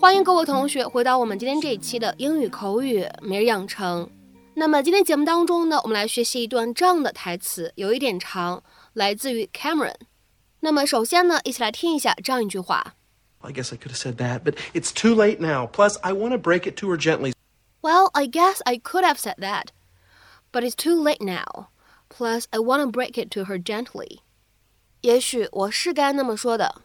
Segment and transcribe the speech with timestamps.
[0.00, 4.08] 欢迎各位同学回到我们今天这一期的英语口语每日养成。
[4.54, 8.62] 那么今天节目当中呢，我们来学习一段这样的台词，有一点长，
[8.92, 9.96] 来自于 Cameron。
[10.60, 12.94] 那么首先呢，一起来听一下这样一句话。
[13.40, 15.66] I guess I could have said that, but it's too late now.
[15.66, 17.32] Plus, I want to break it to her gently.
[17.82, 19.70] Well, I guess I could have said that,
[20.52, 21.70] but it's too late now.
[22.08, 24.20] Plus, I want to break it to her gently.
[25.00, 26.82] 也许我是该那么说的，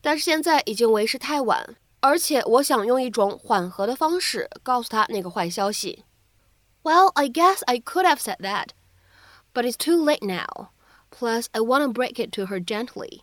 [0.00, 1.74] 但是现在已经为时太晚。
[1.99, 6.05] 而且我想用一种缓和的方式告诉他那个坏消息。
[6.83, 8.69] Well, I guess I could have said that,
[9.53, 10.71] but it's too late now.
[11.09, 13.21] Plus, I want to break it to her gently.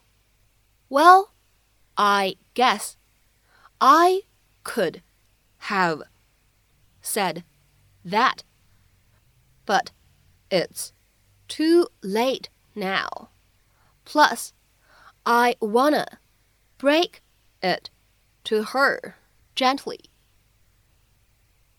[0.88, 1.32] Well,
[1.96, 2.96] I guess
[3.80, 4.22] I
[4.64, 5.02] could
[5.68, 6.02] have
[7.02, 7.44] said
[8.04, 8.44] that,
[9.66, 9.92] but
[10.50, 10.92] it's
[11.48, 13.28] too late now.
[14.04, 14.52] Plus,
[15.26, 16.06] I wanna
[16.78, 17.22] break
[17.62, 17.90] it
[18.45, 19.13] to her
[19.55, 19.99] gently。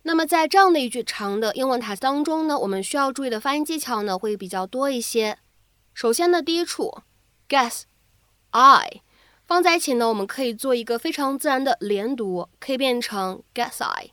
[0.02, 5.38] 那么在这样的一句长的英文台词当中呢，我们需要注意的发音技巧呢会比较多一些。
[5.94, 7.02] 首先呢，第一处
[7.48, 7.82] guess
[8.50, 9.02] I
[9.44, 14.12] 放在一起呢，我们可以做一个非常自然的连读，可以变成 guess I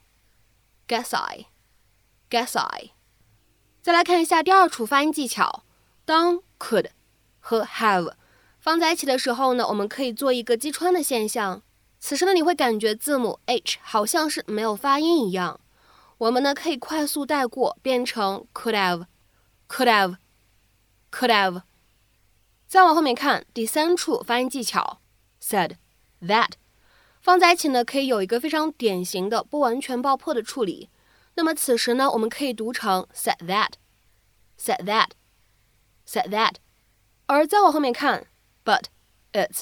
[0.88, 1.48] guess I
[2.30, 2.92] guess I。
[3.82, 5.64] 再来看一下第二处发音技巧，
[6.06, 6.88] 当 could
[7.40, 8.14] 和 have
[8.60, 11.62] 放在一起的时候呢，我们可以做一个击穿的现象。
[12.06, 15.62] 此时呢，你会感觉字母 h 好像是没有发音一样。
[16.18, 21.62] 我们呢可以快速带过，变成 could have，could have，could have。
[22.68, 25.00] 再往后面看，第三处发音技巧
[25.42, 25.78] said
[26.22, 26.50] that
[27.22, 30.90] 放在一起呢，可以有一个非常典型的不完全爆破的处理。
[31.36, 36.56] 那么此时呢，我们可以读成 said that，said that，said that。
[37.28, 38.28] 而再往后面看
[38.66, 38.88] ，but
[39.32, 39.62] it's。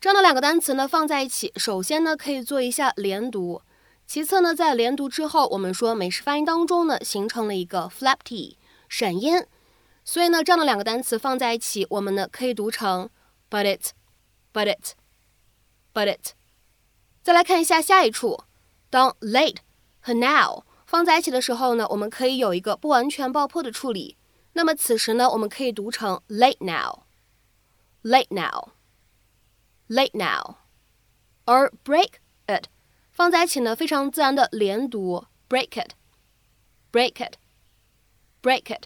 [0.00, 3.60] 这样的两个单词呢放在一起，首先呢可以做一下连读，
[4.06, 8.56] 其次呢在连读之后，我们说美式发音当中呢形成了一个 flap t
[8.88, 9.44] 闪音，
[10.02, 13.10] 所以呢这样的两个单词放在一起，我们呢可以读成
[13.50, 16.30] but it，but it，but it。
[17.22, 18.44] 再来看一下下一处，
[18.88, 19.58] 当 late
[20.00, 24.16] 和 now 放在一起的时候呢，我们可以有一个不完全爆破的处理，
[24.54, 28.79] 那么此时呢我们可以读成 late now，late now。
[29.89, 30.55] late now，
[31.45, 32.13] 而 break
[32.47, 32.65] it
[33.11, 38.85] 放在一起呢，非常自然的连读 break it，break it，break it，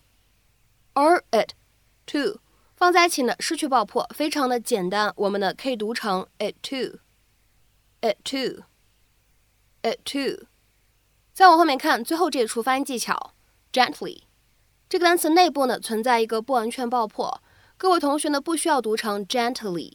[0.93, 1.53] 而 it
[2.05, 2.39] too
[2.75, 10.47] 放在一起呢，失去爆破，非常的简单，我们呢可以读成 it too，it too，it too。
[11.33, 13.33] 再往后面看，最后这一处发音技巧
[13.71, 14.23] gently
[14.89, 17.41] 这个单词内部呢存在一个不完全爆破，
[17.77, 19.93] 各位同学呢不需要读成 gently。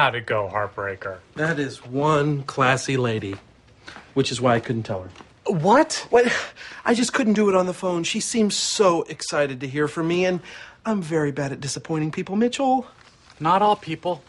[0.00, 1.18] How'd it go, Heartbreaker?
[1.34, 3.36] That is one classy lady,
[4.14, 5.10] which is why I couldn't tell her.
[5.44, 6.06] What?
[6.08, 6.32] What?
[6.86, 8.04] I just couldn't do it on the phone.
[8.04, 10.40] She seemed so excited to hear from me, and
[10.86, 12.86] I'm very bad at disappointing people, Mitchell.
[13.40, 14.22] Not all people.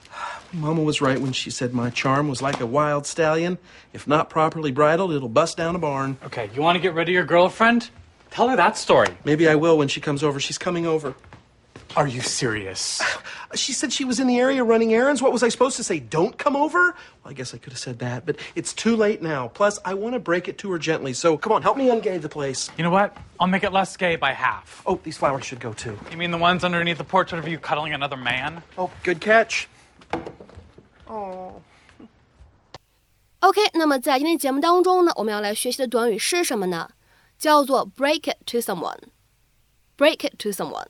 [0.51, 3.57] Mama was right when she said my charm was like a wild stallion.
[3.93, 6.17] If not properly bridled, it'll bust down a barn.
[6.25, 7.89] Okay, you want to get rid of your girlfriend?
[8.29, 9.15] Tell her that story.
[9.23, 10.38] Maybe I will when she comes over.
[10.41, 11.15] She's coming over.
[11.94, 13.00] Are you serious?
[13.54, 15.22] She said she was in the area running errands.
[15.22, 15.98] What was I supposed to say?
[15.98, 16.94] Don't come over?
[17.22, 19.48] Well, I guess I could have said that, but it's too late now.
[19.48, 21.14] Plus, I want to break it to her gently.
[21.14, 22.69] So come on, help me ungay the place.
[22.76, 23.16] You know what?
[23.41, 24.82] I'll make it less gay by half.
[24.84, 25.97] Oh, these flowers should go too.
[26.10, 28.62] You mean the ones underneath the portrait of you cuddling another man?
[28.76, 29.66] Oh, good catch.
[31.09, 31.62] Oh.
[33.41, 36.91] OK，那么在今天节目当中呢，我们要来学习的短语是什么呢？
[37.38, 40.88] 叫做 break it to someone。break it to someone。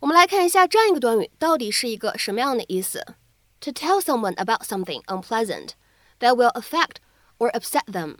[0.00, 3.04] 我们来看一下这样一个短语到底是一个什么样的意思
[3.60, 5.72] ：to tell someone about something unpleasant
[6.20, 6.96] that will affect
[7.38, 8.16] or upset them，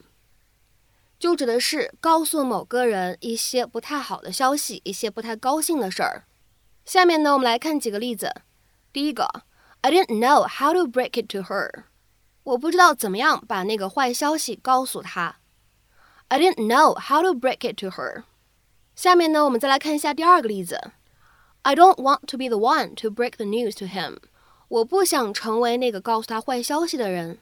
[1.17, 6.25] 就指的是告诉某个人一些不太好的消息，一些不太高兴的事儿。
[6.85, 8.31] 下面呢，我们来看几个例子。
[8.93, 9.27] 第一个
[9.81, 11.85] ，I didn't know how to break it to her，
[12.43, 15.37] 我不知道怎么样把那个坏消息告诉她。
[16.27, 18.23] I didn't know how to break it to her。
[18.95, 20.91] 下面呢，我们再来看一下第二个例子。
[21.63, 24.17] I don't want to be the one to break the news to him.
[24.67, 27.39] 我不想成为那个告诉他坏消息的人。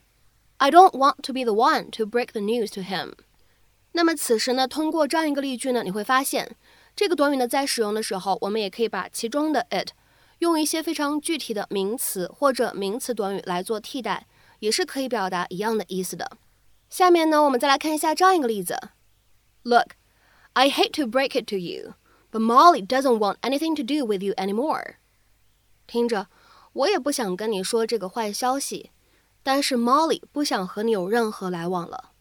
[0.57, 3.13] I don't want to be the one to break the news to him.
[3.93, 6.57] 那么此时呢，通过这样一个例句呢，你会发现
[6.95, 9.91] 这个短语呢在使用的时候，我们也可以把其中的 it
[10.39, 14.27] 用一些非常具体的名词或者名词短语来做替代，
[14.59, 16.37] 也是可以表达一样的意思的。
[16.89, 18.77] 下面呢，我们再来看一下这样一个例子。
[19.63, 19.91] Look,
[20.53, 21.93] I hate to break it to you.
[22.30, 24.96] But Molly doesn't want anything to do with you anymore.
[25.86, 26.26] 听着，
[26.72, 28.90] 我也不想跟你说这个坏消息，
[29.42, 32.12] 但是 Molly 不想和你有任何来往了。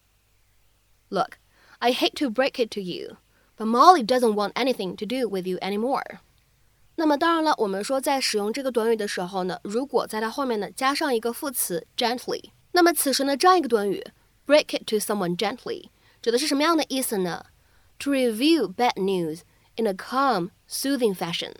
[1.10, 1.38] Look,
[1.80, 3.18] I hate to break it to you,
[3.58, 6.20] but Molly doesn't want anything to do with you anymore.
[6.96, 14.06] 那么当然了，我们说在使用这个短语的时候呢，如果在它后面呢加上一个副词 gently，那么此时呢这样一个短语
[14.46, 15.90] break it to someone gently
[16.22, 17.46] 指的是什么样的意思呢？
[18.00, 19.40] To review bad news
[19.78, 21.54] in a calm, soothing fashion，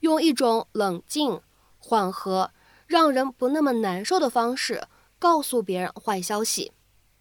[0.00, 1.40] 用一种冷静、
[1.78, 2.52] 缓和、
[2.86, 4.86] 让人不那么难受的方式
[5.18, 6.72] 告诉别人坏消息。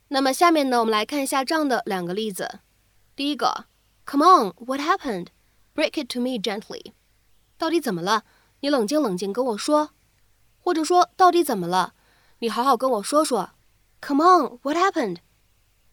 [0.10, 2.60] 那么下面呢，我们来看一下这样的两个例子。
[3.16, 3.66] 第一个，
[4.06, 5.28] Come on, what happened?
[5.74, 6.94] Break it to me gently.
[7.58, 8.24] 到底怎么了？
[8.60, 9.92] 你冷静冷静跟我说，
[10.60, 11.94] 或者说到底怎么了？
[12.40, 13.52] 你好好跟我说说。
[14.02, 15.18] Come on, what happened?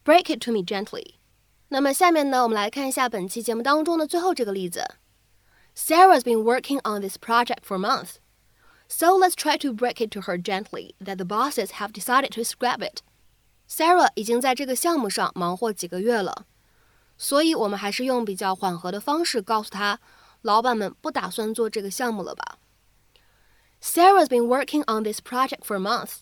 [0.03, 1.15] Break it to me gently.
[1.69, 4.83] 那么下面呢，我们来看一下本期节目当中的最后这个例子。
[5.75, 8.15] Sarah's been working on this project for months,
[8.87, 12.43] so let's try to break it to her gently that the bosses have decided to
[12.43, 13.01] scrap it.
[13.67, 16.45] Sarah 已经在这个项目上忙活几个月了，
[17.17, 19.99] 所以我们还是用比较缓和的方式告诉她。
[20.41, 22.57] 老板们不打算做这个项目了吧？
[23.81, 26.19] Sarah's been working on this project for months,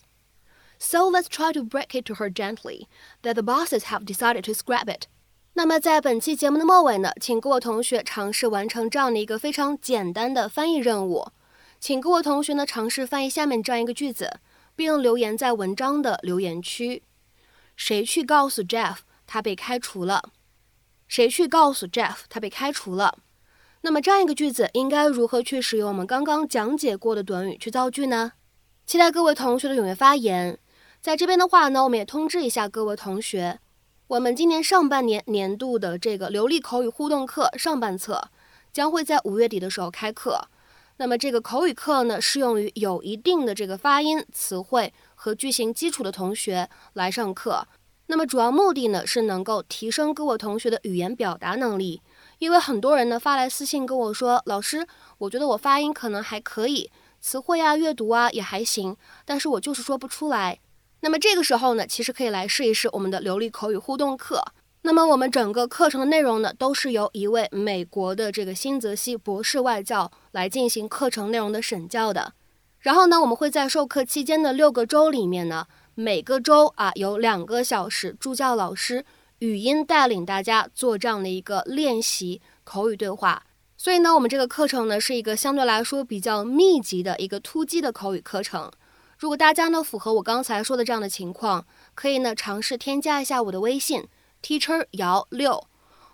[0.78, 2.86] so let's try to break it to her gently
[3.22, 5.06] that the bosses have decided to scrap it.
[5.55, 11.27] 那么在本期节目的末尾呢，请各位同学尝试完成这样的一个非常简单的翻译任务。
[11.79, 14.39] 请各位同学呢尝试翻译下面这样一个句子，
[14.75, 17.03] 并留言在文章的留言区。
[17.75, 18.97] 谁去告诉 Jeff
[19.27, 20.31] 他被开除了？
[21.07, 23.19] 谁去告诉 Jeff 他被开除了？
[23.81, 28.31] 那么这样一个句子应该如何去使用我们刚刚讲解过的短语去造句呢？
[28.87, 30.57] 期待各位同学的踊跃发言。
[30.99, 33.59] 在这边的话呢，我们也通知一下各位同学，
[34.07, 38.29] 我们今年上半年年度的这个流利口语互动课上半册
[38.73, 40.49] 将会在五月底的时候开课。
[40.97, 47.65] 那么这个口语课呢，适用于有一定的这个发音、词汇和句型基础的同学来上课。
[48.07, 52.01] 那么主要目的呢，是能够提升各位同学的语言表达能力。
[52.39, 54.85] 因为很多人呢发来私信跟我说，老师，
[55.17, 56.91] 我觉得我发音可能还可以，
[57.21, 60.59] 词汇啊、阅读啊也还行，但是我就是说不出来。
[61.03, 64.41] 那么这个时候呢，其实可以来试一试我们的流利口语互动课。
[64.83, 72.33] 那么我们整个课程的内容呢，都是由一位美国的这个新泽西博士外教来进行课程内容的审教的。
[72.79, 79.03] 然后呢，我们会在授课期间的六个周里面呢，每个周啊有两个小时助教老师。
[79.39, 83.43] 语音带领大家做这样的一个练习口语对话，
[83.75, 88.71] 所以呢，我们这个课程呢是一个相对来说比较密集的一个突击的口语课程。
[89.23, 91.65] 如果大家呢符合我刚才说的这样的情况，
[91.95, 94.05] 可以呢尝试添加一下我的微信
[94.41, 95.65] teacher 姚六，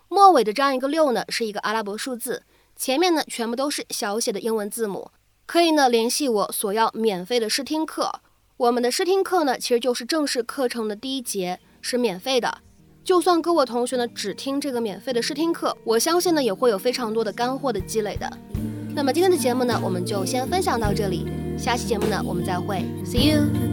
[0.08, 2.44] 末尾的这样一个六呢是一个阿拉伯数字，
[2.76, 5.10] 前面呢全部都是小写的英文字母，
[5.44, 8.20] 可以呢联系我索要免费的试听课。
[8.58, 12.58] 我们的试听课呢其实就是正式课程的第一节是免费的。
[13.02, 18.30] 就算各位同学呢只听这个免费的试听课，我相信呢也会有非常多的干货的积累的。
[18.94, 21.26] 那么今天的节目呢，我们就先分享到这里，
[21.60, 23.69] 下期节目呢我们再会，See you。